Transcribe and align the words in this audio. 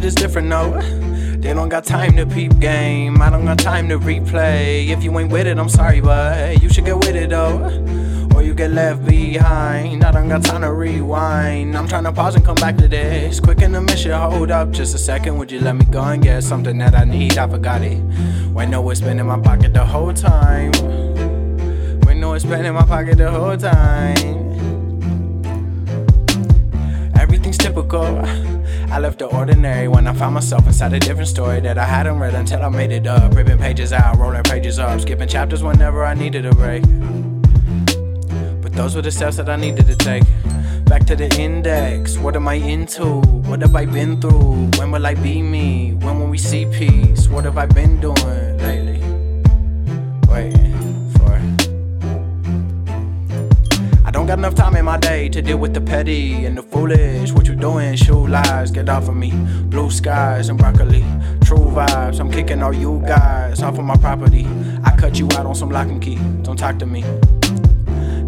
different, 0.00 0.48
no. 0.48 0.80
They 1.44 1.52
don't 1.52 1.68
got 1.68 1.84
time 1.84 2.16
to 2.16 2.26
peep 2.26 2.58
game. 2.58 3.20
I 3.20 3.30
don't 3.30 3.44
got 3.44 3.58
time 3.58 3.88
to 3.90 3.98
replay. 3.98 4.88
If 4.88 5.04
you 5.04 5.16
ain't 5.18 5.30
with 5.30 5.46
it, 5.46 5.58
I'm 5.58 5.68
sorry, 5.68 6.00
but 6.00 6.62
you 6.62 6.68
should 6.68 6.84
get 6.84 6.96
with 6.96 7.14
it 7.14 7.30
though. 7.30 7.58
Or 8.34 8.42
you 8.42 8.54
get 8.54 8.70
left 8.70 9.04
behind. 9.04 10.02
I 10.02 10.10
don't 10.10 10.28
got 10.28 10.42
time 10.42 10.62
to 10.62 10.72
rewind. 10.72 11.76
I'm 11.76 11.86
trying 11.86 12.04
to 12.04 12.12
pause 12.12 12.34
and 12.34 12.44
come 12.44 12.56
back 12.56 12.76
to 12.78 12.88
this. 12.88 13.40
Quick 13.40 13.60
in 13.60 13.72
the 13.72 13.80
mission, 13.80 14.12
hold 14.12 14.50
up 14.50 14.70
just 14.70 14.94
a 14.94 14.98
second. 14.98 15.36
Would 15.38 15.52
you 15.52 15.60
let 15.60 15.76
me 15.76 15.84
go 15.84 16.02
and 16.02 16.22
get 16.22 16.42
something 16.42 16.78
that 16.78 16.94
I 16.94 17.04
need? 17.04 17.38
I 17.38 17.46
forgot 17.46 17.82
it. 17.82 17.98
When 18.52 18.70
no, 18.70 18.88
it's 18.90 19.00
been 19.00 19.20
in 19.20 19.26
my 19.26 19.38
pocket 19.38 19.74
the 19.74 19.84
whole 19.84 20.12
time. 20.12 20.72
When 22.04 22.20
no, 22.20 22.32
it's 22.32 22.44
been 22.44 22.64
in 22.64 22.74
my 22.74 22.84
pocket 22.84 23.18
the 23.18 23.30
whole 23.30 23.56
time. 23.56 24.44
Everything's 27.16 27.58
typical. 27.58 28.24
I 28.94 29.00
left 29.00 29.18
the 29.18 29.26
ordinary 29.26 29.88
when 29.88 30.06
I 30.06 30.12
found 30.12 30.34
myself 30.34 30.68
inside 30.68 30.92
a 30.92 31.00
different 31.00 31.26
story 31.26 31.58
that 31.62 31.78
I 31.78 31.84
hadn't 31.84 32.20
read 32.20 32.32
until 32.32 32.62
I 32.62 32.68
made 32.68 32.92
it 32.92 33.08
up. 33.08 33.34
Ripping 33.34 33.58
pages 33.58 33.92
out, 33.92 34.16
rolling 34.18 34.44
pages 34.44 34.78
up, 34.78 35.00
skipping 35.00 35.26
chapters 35.26 35.64
whenever 35.64 36.04
I 36.04 36.14
needed 36.14 36.46
a 36.46 36.54
break. 36.54 36.84
But 38.62 38.72
those 38.72 38.94
were 38.94 39.02
the 39.02 39.10
steps 39.10 39.36
that 39.38 39.48
I 39.48 39.56
needed 39.56 39.88
to 39.88 39.96
take. 39.96 40.22
Back 40.84 41.06
to 41.06 41.16
the 41.16 41.28
index. 41.40 42.16
What 42.18 42.36
am 42.36 42.46
I 42.46 42.54
into? 42.54 43.20
What 43.48 43.62
have 43.62 43.74
I 43.74 43.84
been 43.84 44.20
through? 44.20 44.70
When 44.78 44.92
will 44.92 45.04
I 45.04 45.16
be 45.16 45.42
me? 45.42 45.94
When 45.94 46.20
will 46.20 46.28
we 46.28 46.38
see 46.38 46.64
peace? 46.66 47.26
What 47.26 47.46
have 47.46 47.58
I 47.58 47.66
been 47.66 47.98
doing 47.98 48.58
lately? 48.58 49.02
Waiting 50.28 50.63
Don't 54.24 54.28
got 54.28 54.38
enough 54.38 54.54
time 54.54 54.74
in 54.74 54.86
my 54.86 54.96
day 54.96 55.28
to 55.28 55.42
deal 55.42 55.58
with 55.58 55.74
the 55.74 55.82
petty 55.82 56.46
and 56.46 56.56
the 56.56 56.62
foolish. 56.62 57.30
What 57.32 57.46
you 57.46 57.54
doing? 57.54 57.94
Shoe 57.94 58.26
lies, 58.26 58.70
get 58.70 58.88
off 58.88 59.06
of 59.06 59.14
me. 59.14 59.32
Blue 59.66 59.90
skies 59.90 60.48
and 60.48 60.58
broccoli. 60.58 61.04
True 61.44 61.58
vibes, 61.58 62.20
I'm 62.20 62.32
kicking 62.32 62.62
all 62.62 62.72
you 62.72 63.04
guys 63.06 63.60
off 63.60 63.76
of 63.76 63.84
my 63.84 63.98
property. 63.98 64.46
I 64.82 64.96
cut 64.96 65.18
you 65.18 65.26
out 65.32 65.44
on 65.44 65.54
some 65.54 65.68
lock 65.68 65.88
and 65.88 66.00
key. 66.00 66.16
Don't 66.40 66.56
talk 66.56 66.78
to 66.78 66.86
me. 66.86 67.02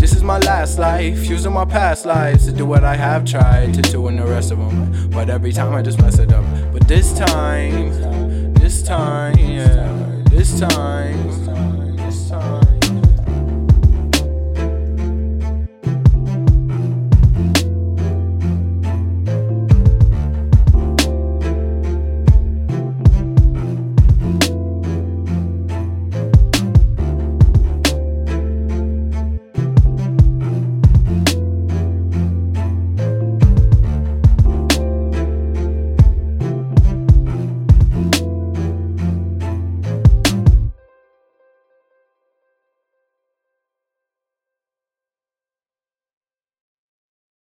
This 0.00 0.14
is 0.14 0.22
my 0.22 0.38
last 0.38 0.78
life, 0.78 1.26
using 1.26 1.52
my 1.52 1.66
past 1.66 2.06
lives 2.06 2.46
to 2.46 2.52
do 2.52 2.64
what 2.64 2.84
I 2.84 2.96
have 2.96 3.26
tried 3.26 3.74
to 3.74 3.82
do 3.82 4.08
in 4.08 4.16
the 4.16 4.24
rest 4.24 4.50
of 4.50 4.56
them. 4.56 5.10
But 5.10 5.28
every 5.28 5.52
time 5.52 5.74
I 5.74 5.82
just 5.82 6.00
mess 6.00 6.18
it 6.18 6.32
up. 6.32 6.46
But 6.72 6.88
this 6.88 7.12
time, 7.12 8.54
this 8.54 8.82
time, 8.82 9.36
yeah, 9.36 10.22
this 10.30 10.58
time. 10.58 11.81